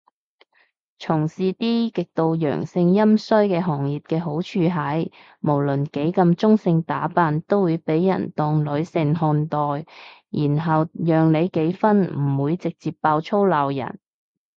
[0.97, 9.59] 從事啲極度陽盛陰衰嘅行業嘅好處係，無論幾咁中性打扮都會被人當女性看待，
[10.31, 13.99] 然後讓你幾分唔會直接爆粗鬧人